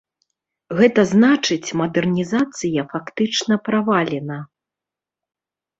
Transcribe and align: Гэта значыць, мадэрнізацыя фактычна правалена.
Гэта 0.79 1.01
значыць, 1.13 1.75
мадэрнізацыя 1.81 2.89
фактычна 2.95 3.55
правалена. 3.69 4.39